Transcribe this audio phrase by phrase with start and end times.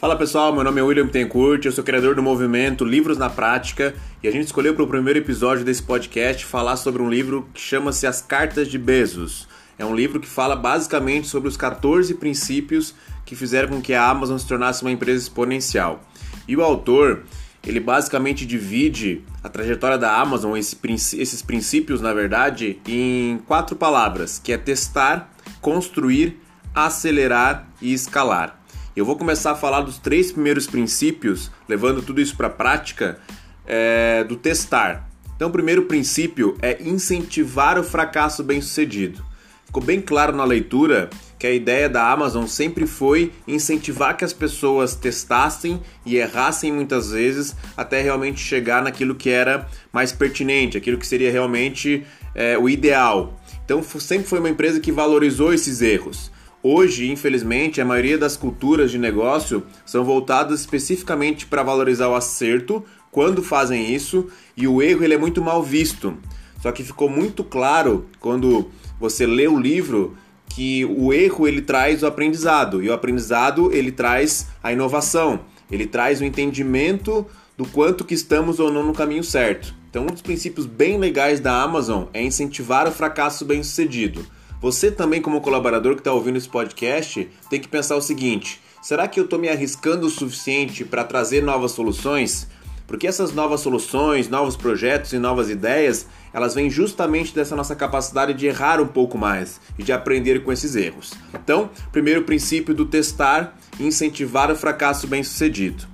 [0.00, 3.94] Fala pessoal, meu nome é William Tencourt, eu sou criador do movimento Livros na Prática
[4.22, 7.60] e a gente escolheu para o primeiro episódio desse podcast falar sobre um livro que
[7.60, 9.46] chama-se As Cartas de Bezos.
[9.78, 12.94] É um livro que fala basicamente sobre os 14 princípios
[13.26, 16.00] que fizeram com que a Amazon se tornasse uma empresa exponencial.
[16.48, 17.24] E o autor,
[17.66, 24.50] ele basicamente divide a trajetória da Amazon, esses princípios na verdade, em quatro palavras, que
[24.50, 26.40] é testar, construir,
[26.74, 28.59] acelerar e escalar.
[28.96, 33.18] Eu vou começar a falar dos três primeiros princípios, levando tudo isso para a prática,
[33.64, 35.08] é, do testar.
[35.36, 39.24] Então, o primeiro princípio é incentivar o fracasso bem-sucedido.
[39.64, 41.08] Ficou bem claro na leitura
[41.38, 47.12] que a ideia da Amazon sempre foi incentivar que as pessoas testassem e errassem muitas
[47.12, 52.04] vezes até realmente chegar naquilo que era mais pertinente, aquilo que seria realmente
[52.34, 53.40] é, o ideal.
[53.64, 56.32] Então sempre foi uma empresa que valorizou esses erros.
[56.62, 62.84] Hoje, infelizmente, a maioria das culturas de negócio são voltadas especificamente para valorizar o acerto
[63.10, 66.16] quando fazem isso e o erro ele é muito mal visto.
[66.60, 70.14] Só que ficou muito claro quando você lê o livro
[70.50, 75.86] que o erro ele traz o aprendizado e o aprendizado ele traz a inovação, ele
[75.86, 79.74] traz o entendimento do quanto que estamos ou não no caminho certo.
[79.88, 84.24] Então, um dos princípios bem legais da Amazon é incentivar o fracasso bem-sucedido.
[84.60, 89.08] Você também, como colaborador que está ouvindo esse podcast, tem que pensar o seguinte: será
[89.08, 92.46] que eu estou me arriscando o suficiente para trazer novas soluções?
[92.86, 98.34] Porque essas novas soluções, novos projetos e novas ideias, elas vêm justamente dessa nossa capacidade
[98.34, 101.14] de errar um pouco mais e de aprender com esses erros.
[101.32, 105.86] Então, primeiro princípio do testar e incentivar o fracasso bem-sucedido.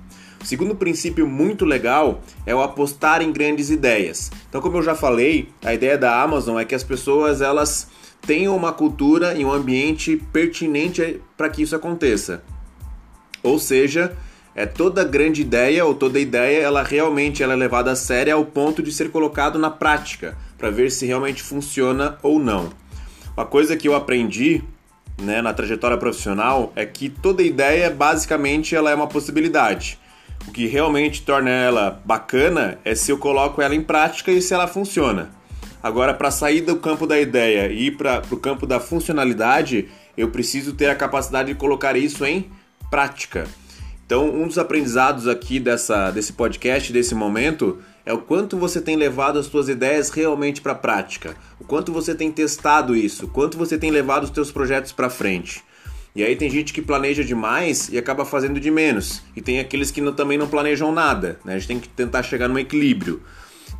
[0.43, 4.31] Segundo princípio muito legal é o apostar em grandes ideias.
[4.49, 7.87] Então, como eu já falei, a ideia da Amazon é que as pessoas elas
[8.27, 12.43] tenham uma cultura e um ambiente pertinente para que isso aconteça.
[13.41, 14.15] Ou seja,
[14.53, 18.43] é toda grande ideia ou toda ideia, ela realmente ela é levada a sério ao
[18.43, 22.69] ponto de ser colocado na prática, para ver se realmente funciona ou não.
[23.37, 24.61] Uma coisa que eu aprendi
[25.21, 29.97] né, na trajetória profissional é que toda ideia, basicamente, ela é uma possibilidade.
[30.47, 34.53] O que realmente torna ela bacana é se eu coloco ela em prática e se
[34.53, 35.29] ela funciona.
[35.81, 40.29] Agora, para sair do campo da ideia e ir para o campo da funcionalidade, eu
[40.29, 42.49] preciso ter a capacidade de colocar isso em
[42.89, 43.47] prática.
[44.05, 48.95] Então, um dos aprendizados aqui dessa, desse podcast, desse momento, é o quanto você tem
[48.95, 53.27] levado as suas ideias realmente para a prática, o quanto você tem testado isso, o
[53.27, 55.61] quanto você tem levado os seus projetos para frente.
[56.15, 59.21] E aí tem gente que planeja demais e acaba fazendo de menos.
[59.35, 61.37] E tem aqueles que não, também não planejam nada.
[61.45, 61.53] Né?
[61.53, 63.21] A gente tem que tentar chegar num equilíbrio.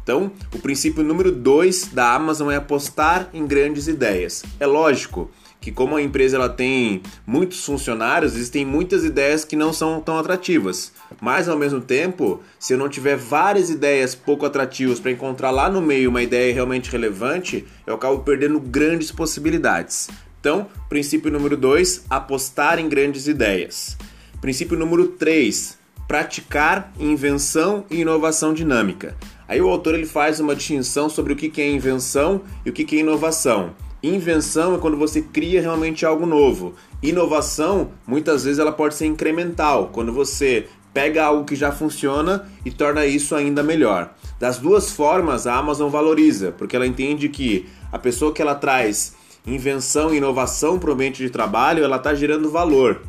[0.08, 4.42] Então, o princípio número 2 da Amazon é apostar em grandes ideias.
[4.58, 5.30] É lógico
[5.60, 10.18] que como a empresa ela tem muitos funcionários, existem muitas ideias que não são tão
[10.18, 10.94] atrativas.
[11.20, 15.70] Mas ao mesmo tempo, se eu não tiver várias ideias pouco atrativas para encontrar lá
[15.70, 20.08] no meio uma ideia realmente relevante, eu acabo perdendo grandes possibilidades.
[20.40, 23.98] Então, princípio número 2, apostar em grandes ideias.
[24.40, 29.14] Princípio número 3, praticar invenção e inovação dinâmica.
[29.48, 32.96] Aí o autor ele faz uma distinção sobre o que é invenção e o que
[32.96, 33.74] é inovação.
[34.04, 36.76] Invenção é quando você cria realmente algo novo.
[37.02, 42.72] Inovação, muitas vezes ela pode ser incremental, quando você pega algo que já funciona e
[42.72, 44.14] torna isso ainda melhor.
[44.40, 49.16] Das duas formas, a Amazon valoriza, porque ela entende que a pessoa que ela traz
[49.46, 53.02] invenção e inovação para o ambiente de trabalho, ela está gerando valor.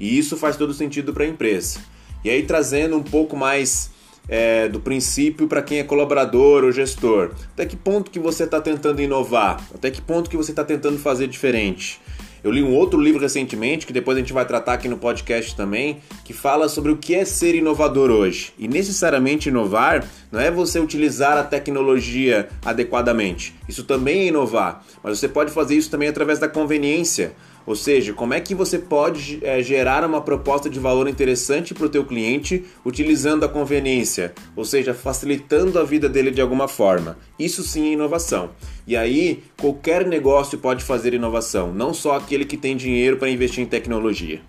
[0.00, 1.78] E isso faz todo sentido para a empresa.
[2.24, 3.91] E aí trazendo um pouco mais
[4.28, 7.32] é, do princípio para quem é colaborador ou gestor.
[7.52, 9.62] Até que ponto que você está tentando inovar?
[9.74, 12.00] Até que ponto que você está tentando fazer diferente?
[12.44, 15.54] Eu li um outro livro recentemente, que depois a gente vai tratar aqui no podcast
[15.54, 18.52] também, que fala sobre o que é ser inovador hoje.
[18.58, 23.54] E necessariamente inovar não é você utilizar a tecnologia adequadamente.
[23.68, 27.32] Isso também é inovar, mas você pode fazer isso também através da conveniência.
[27.66, 31.86] Ou seja, como é que você pode é, gerar uma proposta de valor interessante para
[31.86, 37.16] o teu cliente utilizando a conveniência, ou seja, facilitando a vida dele de alguma forma.
[37.38, 38.50] Isso sim é inovação.
[38.86, 43.62] E aí, qualquer negócio pode fazer inovação, não só aquele que tem dinheiro para investir
[43.62, 44.40] em tecnologia.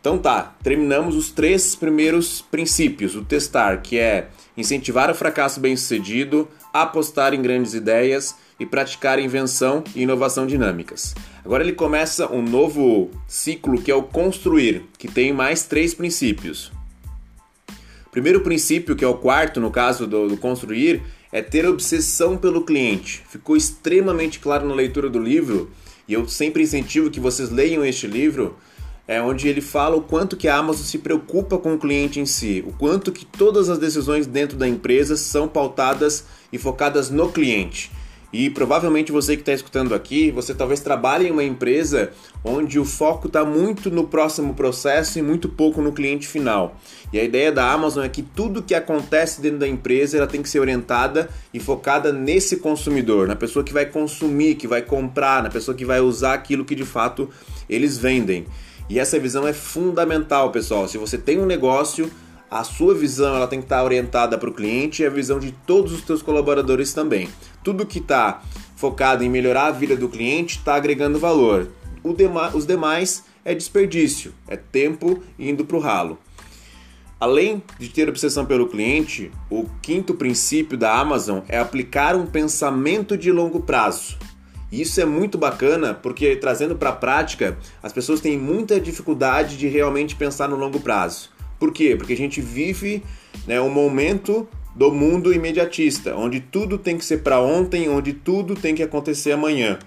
[0.00, 6.46] Então tá, terminamos os três primeiros princípios, o testar, que é incentivar o fracasso bem-sucedido,
[6.72, 11.14] apostar em grandes ideias e praticar invenção e inovação dinâmicas.
[11.44, 16.72] Agora ele começa um novo ciclo que é o construir, que tem mais três princípios.
[18.06, 21.02] O primeiro princípio, que é o quarto no caso do, do construir,
[21.32, 23.22] é ter obsessão pelo cliente.
[23.28, 25.70] Ficou extremamente claro na leitura do livro
[26.06, 28.56] e eu sempre incentivo que vocês leiam este livro
[29.06, 32.24] é onde ele fala o quanto que a Amazon se preocupa com o cliente em
[32.24, 37.30] si, o quanto que todas as decisões dentro da empresa são pautadas e focadas no
[37.30, 37.90] cliente.
[38.34, 42.10] E provavelmente você que está escutando aqui, você talvez trabalhe em uma empresa
[42.44, 46.76] onde o foco está muito no próximo processo e muito pouco no cliente final.
[47.12, 50.42] E a ideia da Amazon é que tudo que acontece dentro da empresa ela tem
[50.42, 55.40] que ser orientada e focada nesse consumidor, na pessoa que vai consumir, que vai comprar,
[55.40, 57.30] na pessoa que vai usar aquilo que de fato
[57.70, 58.46] eles vendem.
[58.90, 60.88] E essa visão é fundamental, pessoal.
[60.88, 62.10] Se você tem um negócio,
[62.50, 65.52] a sua visão ela tem que estar orientada para o cliente e a visão de
[65.66, 67.28] todos os seus colaboradores também.
[67.62, 68.42] Tudo que está
[68.76, 71.68] focado em melhorar a vida do cliente está agregando valor.
[72.16, 76.18] Dema os demais é desperdício, é tempo indo para o ralo.
[77.18, 83.16] Além de ter obsessão pelo cliente, o quinto princípio da Amazon é aplicar um pensamento
[83.16, 84.18] de longo prazo.
[84.70, 89.68] Isso é muito bacana porque, trazendo para a prática, as pessoas têm muita dificuldade de
[89.68, 91.30] realmente pensar no longo prazo.
[91.64, 91.96] Por quê?
[91.96, 93.02] Porque a gente vive
[93.46, 98.54] né, um momento do mundo imediatista, onde tudo tem que ser para ontem, onde tudo
[98.54, 99.78] tem que acontecer amanhã.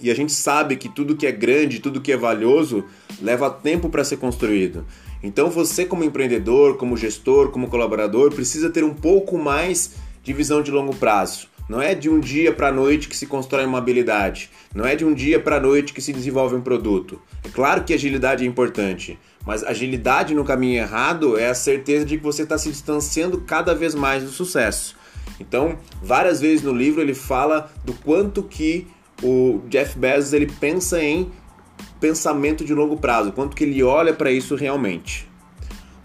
[0.00, 2.82] E a gente sabe que tudo que é grande, tudo que é valioso,
[3.20, 4.86] leva tempo para ser construído.
[5.22, 10.62] Então você, como empreendedor, como gestor, como colaborador, precisa ter um pouco mais de visão
[10.62, 11.46] de longo prazo.
[11.68, 14.48] Não é de um dia para a noite que se constrói uma habilidade.
[14.74, 17.20] Não é de um dia para a noite que se desenvolve um produto.
[17.44, 22.18] É claro que agilidade é importante, mas agilidade no caminho errado é a certeza de
[22.18, 24.96] que você está se distanciando cada vez mais do sucesso.
[25.38, 28.88] Então, várias vezes no livro ele fala do quanto que
[29.22, 31.30] o Jeff Bezos ele pensa em
[32.00, 35.28] pensamento de longo prazo, quanto que ele olha para isso realmente.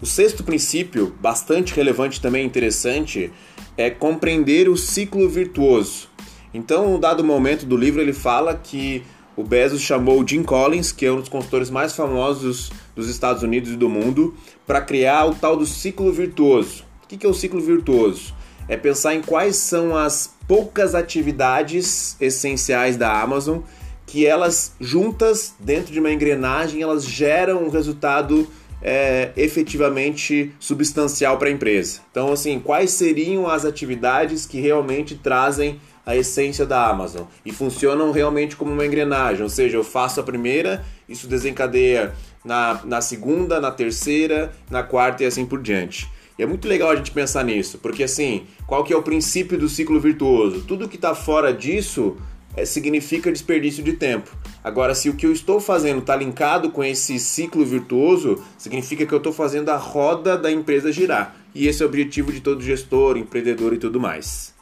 [0.00, 3.32] O sexto princípio, bastante relevante também interessante,
[3.76, 6.08] é compreender o ciclo virtuoso.
[6.54, 9.02] Então, um dado momento do livro, ele fala que
[9.36, 13.72] o Bezos chamou Jim Collins, que é um dos consultores mais famosos dos Estados Unidos
[13.72, 14.34] e do mundo,
[14.66, 16.84] para criar o tal do ciclo virtuoso.
[17.04, 18.34] O que é o ciclo virtuoso?
[18.68, 23.60] É pensar em quais são as poucas atividades essenciais da Amazon
[24.06, 28.46] que elas juntas dentro de uma engrenagem elas geram um resultado
[28.82, 32.00] é, efetivamente substancial para a empresa.
[32.10, 38.10] Então, assim, quais seriam as atividades que realmente trazem a essência da Amazon e funcionam
[38.10, 39.42] realmente como uma engrenagem?
[39.42, 42.14] Ou seja, eu faço a primeira, isso desencadeia
[42.44, 46.10] na, na segunda, na terceira, na quarta e assim por diante.
[46.38, 49.58] E é muito legal a gente pensar nisso, porque assim, qual que é o princípio
[49.58, 50.62] do ciclo virtuoso?
[50.62, 52.16] Tudo que está fora disso
[52.56, 54.34] é, significa desperdício de tempo.
[54.62, 59.12] Agora, se o que eu estou fazendo está linkado com esse ciclo virtuoso, significa que
[59.12, 61.36] eu estou fazendo a roda da empresa girar.
[61.54, 64.54] E esse é o objetivo de todo gestor, empreendedor e tudo mais.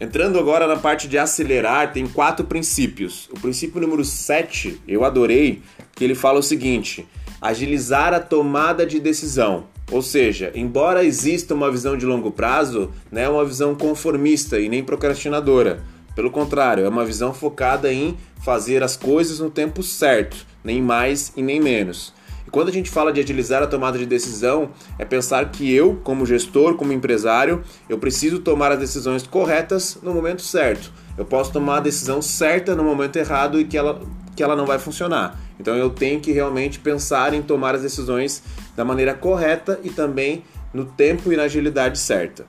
[0.00, 3.28] Entrando agora na parte de acelerar, tem quatro princípios.
[3.32, 5.60] O princípio número 7, eu adorei,
[5.96, 7.04] que ele fala o seguinte:
[7.40, 9.64] agilizar a tomada de decisão.
[9.90, 14.68] Ou seja, embora exista uma visão de longo prazo, não é uma visão conformista e
[14.68, 15.82] nem procrastinadora.
[16.14, 21.32] Pelo contrário, é uma visão focada em fazer as coisas no tempo certo, nem mais
[21.36, 22.12] e nem menos.
[22.48, 26.00] E quando a gente fala de agilizar a tomada de decisão, é pensar que eu,
[26.02, 30.90] como gestor, como empresário, eu preciso tomar as decisões corretas no momento certo.
[31.18, 34.00] Eu posso tomar a decisão certa no momento errado e que ela,
[34.34, 35.38] que ela não vai funcionar.
[35.60, 38.42] Então eu tenho que realmente pensar em tomar as decisões
[38.74, 42.46] da maneira correta e também no tempo e na agilidade certa.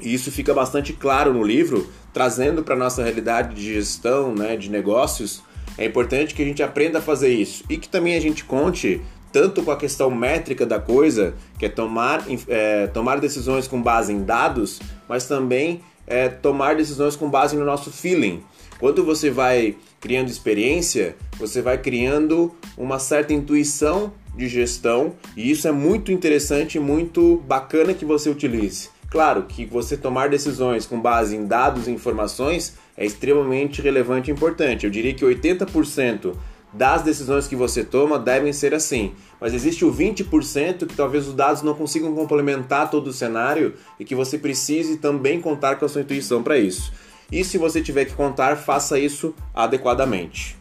[0.00, 4.56] E isso fica bastante claro no livro, trazendo para a nossa realidade de gestão, né,
[4.56, 5.40] de negócios.
[5.76, 9.00] É importante que a gente aprenda a fazer isso e que também a gente conte
[9.32, 14.12] tanto com a questão métrica da coisa, que é tomar, é, tomar decisões com base
[14.12, 18.44] em dados, mas também é, tomar decisões com base no nosso feeling.
[18.78, 25.66] Quando você vai criando experiência, você vai criando uma certa intuição de gestão e isso
[25.66, 28.90] é muito interessante e muito bacana que você utilize.
[29.10, 34.34] Claro que você tomar decisões com base em dados e informações é extremamente relevante e
[34.34, 34.84] importante.
[34.84, 36.34] Eu diria que 80%
[36.72, 39.12] das decisões que você toma devem ser assim.
[39.40, 44.04] Mas existe o 20% que talvez os dados não consigam complementar todo o cenário e
[44.04, 46.92] que você precise também contar com a sua intuição para isso.
[47.30, 50.56] E se você tiver que contar, faça isso adequadamente.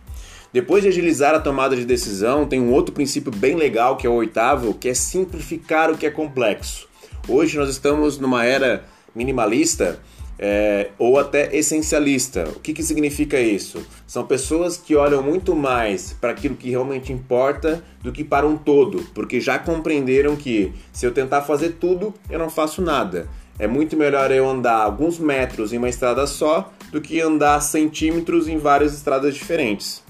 [0.51, 4.09] Depois de agilizar a tomada de decisão, tem um outro princípio bem legal que é
[4.09, 6.87] o oitavo, que é simplificar o que é complexo.
[7.27, 8.85] Hoje nós estamos numa era
[9.15, 9.99] minimalista
[10.37, 12.47] é, ou até essencialista.
[12.55, 13.85] O que, que significa isso?
[14.07, 18.57] São pessoas que olham muito mais para aquilo que realmente importa do que para um
[18.57, 23.27] todo, porque já compreenderam que se eu tentar fazer tudo, eu não faço nada.
[23.59, 28.47] É muito melhor eu andar alguns metros em uma estrada só do que andar centímetros
[28.47, 30.03] em várias estradas diferentes.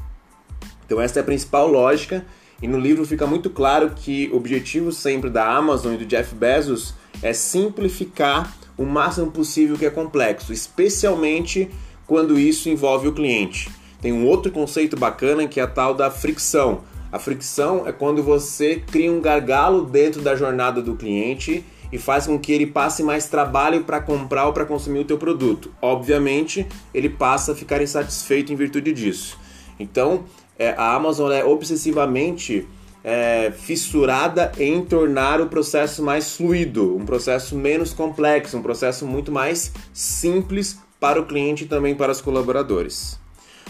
[0.85, 2.25] Então, essa é a principal lógica
[2.61, 6.33] E no livro fica muito claro que o objetivo sempre da Amazon e do Jeff
[6.33, 11.69] Bezos é simplificar o máximo possível que é complexo, especialmente
[12.07, 13.69] quando isso envolve o cliente.
[14.01, 16.81] Tem um outro conceito bacana que é a tal da fricção.
[17.11, 22.25] A fricção é quando você cria um gargalo dentro da jornada do cliente e faz
[22.25, 25.71] com que ele passe mais trabalho para comprar ou para consumir o teu produto.
[25.79, 29.37] Obviamente, ele passa a ficar insatisfeito em virtude disso.
[29.79, 30.23] Então,
[30.57, 32.67] é, a Amazon é obsessivamente
[33.03, 39.31] é, fissurada em tornar o processo mais fluido, um processo menos complexo, um processo muito
[39.31, 43.19] mais simples para o cliente e também para os colaboradores.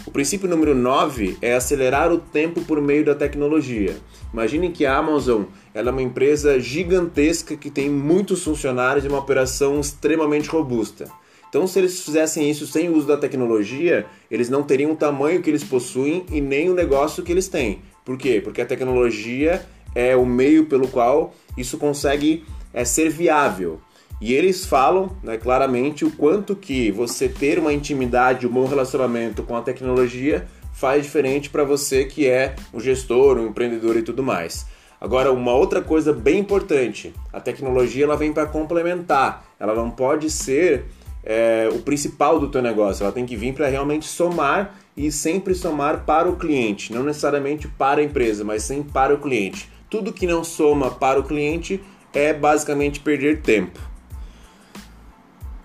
[0.05, 3.95] O princípio número 9 é acelerar o tempo por meio da tecnologia.
[4.33, 9.79] Imaginem que a Amazon é uma empresa gigantesca que tem muitos funcionários e uma operação
[9.79, 11.09] extremamente robusta.
[11.47, 15.41] Então, se eles fizessem isso sem o uso da tecnologia, eles não teriam o tamanho
[15.41, 17.81] que eles possuem e nem o negócio que eles têm.
[18.03, 18.41] Por quê?
[18.43, 23.79] Porque a tecnologia é o meio pelo qual isso consegue é, ser viável.
[24.19, 29.43] E eles falam né, claramente o quanto que você ter uma intimidade, um bom relacionamento
[29.43, 34.23] com a tecnologia faz diferente para você que é um gestor, um empreendedor e tudo
[34.23, 34.65] mais.
[34.99, 40.29] Agora, uma outra coisa bem importante, a tecnologia ela vem para complementar, ela não pode
[40.29, 40.85] ser
[41.23, 45.55] é, o principal do teu negócio, ela tem que vir para realmente somar e sempre
[45.55, 49.69] somar para o cliente, não necessariamente para a empresa, mas sim para o cliente.
[49.89, 51.81] Tudo que não soma para o cliente
[52.13, 53.79] é basicamente perder tempo.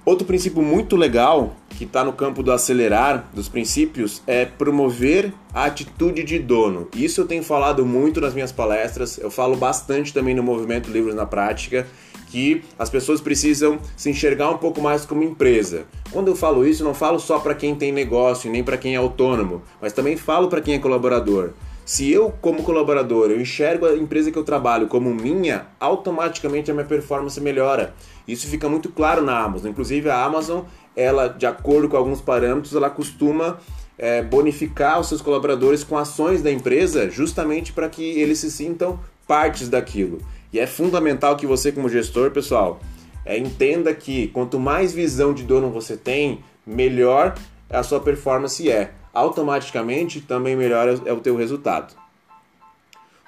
[0.05, 5.67] Outro princípio muito legal que está no campo do acelerar dos princípios é promover a
[5.67, 6.89] atitude de dono.
[6.97, 11.15] Isso eu tenho falado muito nas minhas palestras, eu falo bastante também no movimento Livros
[11.15, 11.87] na Prática,
[12.29, 15.85] que as pessoas precisam se enxergar um pouco mais como empresa.
[16.11, 18.99] Quando eu falo isso, não falo só para quem tem negócio, nem para quem é
[18.99, 21.51] autônomo, mas também falo para quem é colaborador.
[21.85, 26.75] Se eu, como colaborador, eu enxergo a empresa que eu trabalho como minha, automaticamente a
[26.75, 27.95] minha performance melhora.
[28.27, 29.71] Isso fica muito claro na Amazon.
[29.71, 33.59] Inclusive a Amazon, ela, de acordo com alguns parâmetros, ela costuma
[33.97, 39.01] é, bonificar os seus colaboradores com ações da empresa, justamente para que eles se sintam
[39.27, 40.19] partes daquilo.
[40.53, 42.81] E é fundamental que você, como gestor, pessoal,
[43.25, 47.35] é, entenda que quanto mais visão de dono você tem, melhor
[47.71, 51.95] a sua performance é automaticamente também melhora é o teu resultado.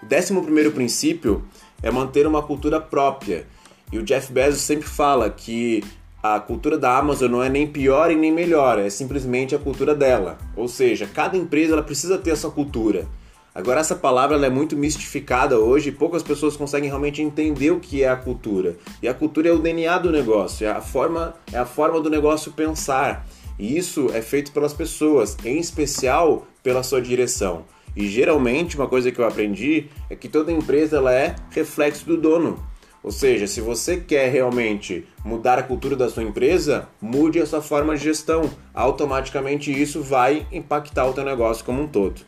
[0.02, 1.44] O décimo primeiro princípio
[1.82, 3.46] é manter uma cultura própria.
[3.92, 5.82] E o Jeff Bezos sempre fala que
[6.22, 9.94] a cultura da Amazon não é nem pior e nem melhor, é simplesmente a cultura
[9.94, 10.38] dela.
[10.56, 13.06] Ou seja, cada empresa ela precisa ter essa cultura.
[13.52, 18.04] Agora essa palavra é muito mistificada hoje e poucas pessoas conseguem realmente entender o que
[18.04, 18.76] é a cultura.
[19.02, 22.08] E a cultura é o DNA do negócio, é a forma, é a forma do
[22.08, 23.26] negócio pensar.
[23.58, 27.64] E isso é feito pelas pessoas, em especial pela sua direção.
[27.96, 32.16] E geralmente uma coisa que eu aprendi é que toda empresa ela é reflexo do
[32.16, 32.64] dono.
[33.02, 37.62] Ou seja, se você quer realmente mudar a cultura da sua empresa, mude a sua
[37.62, 38.48] forma de gestão.
[38.72, 42.20] Automaticamente isso vai impactar o teu negócio como um todo.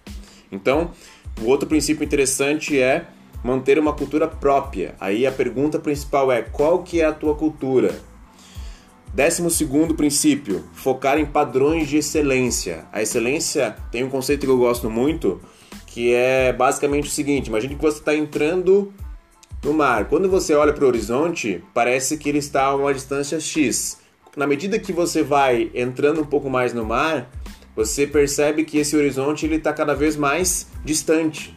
[0.53, 0.91] Então,
[1.41, 3.07] o outro princípio interessante é
[3.43, 4.95] manter uma cultura própria.
[5.01, 7.99] Aí a pergunta principal é: qual que é a tua cultura?
[9.15, 12.87] Décimo segundo princípio, focar em padrões de excelência.
[12.93, 15.41] A excelência tem um conceito que eu gosto muito,
[15.87, 18.93] que é basicamente o seguinte: imagine que você está entrando
[19.63, 20.07] no mar.
[20.07, 24.01] Quando você olha para o horizonte, parece que ele está a uma distância x.
[24.35, 27.31] Na medida que você vai entrando um pouco mais no mar,
[27.75, 31.57] você percebe que esse horizonte ele está cada vez mais distante.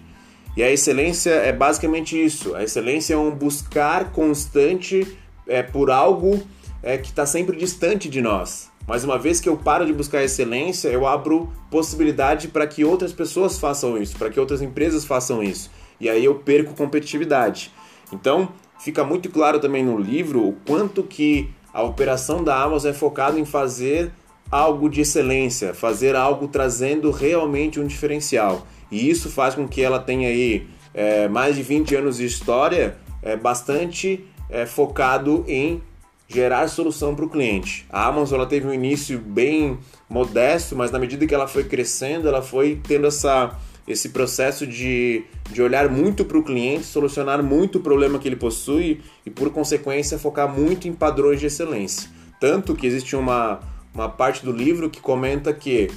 [0.56, 2.56] E a excelência é basicamente isso.
[2.56, 6.42] A excelência é um buscar constante é, por algo
[6.82, 8.72] é, que está sempre distante de nós.
[8.88, 13.12] Mas uma vez que eu paro de buscar excelência, eu abro possibilidade para que outras
[13.12, 15.72] pessoas façam isso, para que outras empresas façam isso.
[16.00, 17.72] E aí eu perco competitividade.
[18.14, 22.94] Então, fica muito claro também no livro o quanto que a operação da Amazon é
[22.94, 24.12] focada em fazer
[24.50, 28.66] algo de excelência, fazer algo trazendo realmente um diferencial.
[28.92, 32.96] E isso faz com que ela tenha aí é, mais de 20 anos de história,
[33.22, 35.82] é, bastante é, focado em
[36.28, 37.86] gerar solução para o cliente.
[37.90, 39.78] A Amazon ela teve um início bem
[40.10, 43.56] modesto, mas na medida que ela foi crescendo, ela foi tendo essa,
[43.88, 48.36] esse processo de, de olhar muito para o cliente, solucionar muito o problema que ele
[48.36, 52.10] possui e, por consequência, focar muito em padrões de excelência.
[52.40, 53.60] Tanto que existe uma,
[53.96, 55.90] uma parte do livro que comenta que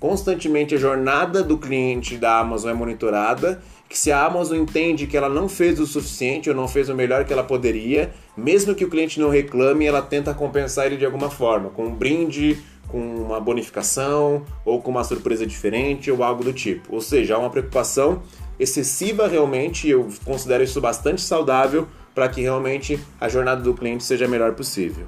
[0.00, 5.18] constantemente a jornada do cliente da Amazon é monitorada que se a Amazon entende que
[5.18, 8.86] ela não fez o suficiente ou não fez o melhor que ela poderia, mesmo que
[8.86, 12.98] o cliente não reclame, ela tenta compensar ele de alguma forma, com um brinde, com
[12.98, 16.94] uma bonificação ou com uma surpresa diferente ou algo do tipo.
[16.94, 18.22] Ou seja, há uma preocupação
[18.58, 24.24] excessiva realmente, eu considero isso bastante saudável para que realmente a jornada do cliente seja
[24.24, 25.06] a melhor possível.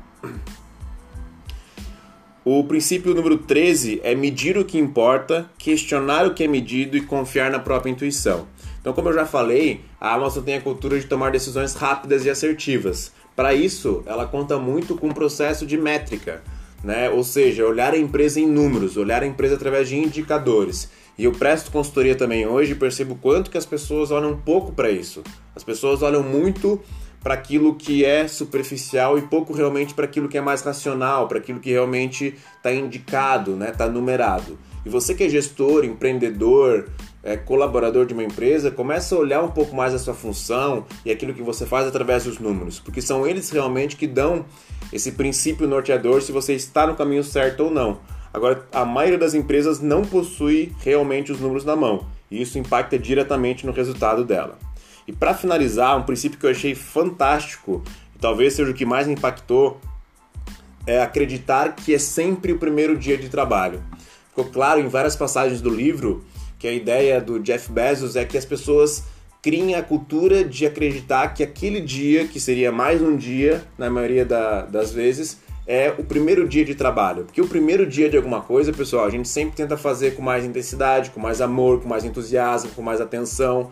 [2.47, 7.01] O princípio número 13 é medir o que importa, questionar o que é medido e
[7.01, 8.47] confiar na própria intuição.
[8.79, 12.29] Então, como eu já falei, a Amazon tem a cultura de tomar decisões rápidas e
[12.29, 13.13] assertivas.
[13.35, 16.43] Para isso, ela conta muito com o processo de métrica,
[16.83, 17.09] né?
[17.09, 20.91] ou seja, olhar a empresa em números, olhar a empresa através de indicadores.
[21.17, 24.91] E eu presto consultoria também hoje e percebo quanto que as pessoas olham pouco para
[24.91, 25.23] isso.
[25.57, 26.79] As pessoas olham muito
[27.25, 31.39] para aquilo que é superficial e pouco realmente para aquilo que é mais racional, para
[31.39, 34.59] aquilo que realmente está indicado, está né, tá numerado.
[34.85, 36.91] E você que é gestor, empreendedor,
[37.23, 41.11] é, colaborador de uma empresa, começa a olhar um pouco mais a sua função e
[41.11, 44.45] aquilo que você faz através dos números, porque são eles realmente que dão
[44.93, 48.01] esse princípio norteador se você está no caminho certo ou não.
[48.35, 52.99] Agora, a maioria das empresas não possui realmente os números na mão, e isso impacta
[52.99, 54.59] diretamente no resultado dela.
[55.07, 57.83] E para finalizar, um princípio que eu achei fantástico,
[58.15, 59.81] e talvez seja o que mais me impactou,
[60.87, 63.83] é acreditar que é sempre o primeiro dia de trabalho.
[64.29, 66.25] Ficou claro em várias passagens do livro
[66.59, 69.05] que a ideia do Jeff Bezos é que as pessoas
[69.43, 74.25] criem a cultura de acreditar que aquele dia, que seria mais um dia, na maioria
[74.25, 77.25] da, das vezes, é o primeiro dia de trabalho.
[77.25, 80.45] Porque o primeiro dia de alguma coisa, pessoal, a gente sempre tenta fazer com mais
[80.45, 83.71] intensidade, com mais amor, com mais entusiasmo, com mais atenção.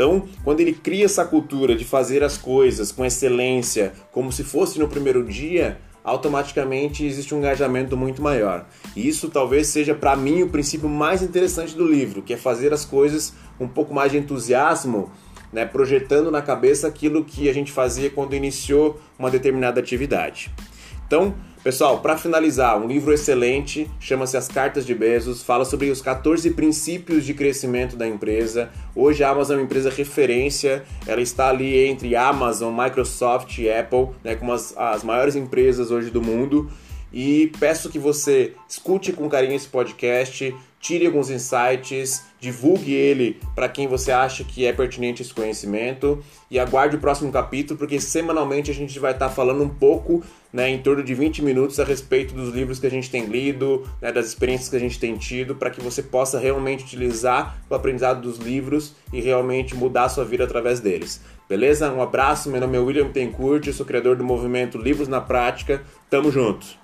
[0.00, 4.78] Então, quando ele cria essa cultura de fazer as coisas com excelência, como se fosse
[4.78, 8.66] no primeiro dia, automaticamente existe um engajamento muito maior.
[8.96, 12.72] E isso talvez seja para mim o princípio mais interessante do livro, que é fazer
[12.72, 15.12] as coisas com um pouco mais de entusiasmo,
[15.52, 20.50] né, projetando na cabeça aquilo que a gente fazia quando iniciou uma determinada atividade.
[21.06, 26.00] Então, Pessoal, para finalizar, um livro excelente, chama-se As Cartas de Bezos, fala sobre os
[26.00, 28.70] 14 princípios de crescimento da empresa.
[28.96, 34.08] Hoje a Amazon é uma empresa referência, ela está ali entre Amazon, Microsoft e Apple,
[34.24, 36.70] né, como as, as maiores empresas hoje do mundo.
[37.12, 43.68] E peço que você escute com carinho esse podcast, tire alguns insights, divulgue ele para
[43.68, 48.70] quem você acha que é pertinente esse conhecimento e aguarde o próximo capítulo, porque semanalmente
[48.70, 51.84] a gente vai estar tá falando um pouco, né, em torno de 20 minutos a
[51.84, 55.16] respeito dos livros que a gente tem lido, né, das experiências que a gente tem
[55.16, 60.08] tido, para que você possa realmente utilizar o aprendizado dos livros e realmente mudar a
[60.08, 61.20] sua vida através deles.
[61.46, 61.92] Beleza?
[61.92, 65.82] Um abraço, meu nome é William Tencourt, eu sou criador do movimento Livros na Prática.
[66.08, 66.79] Tamo junto!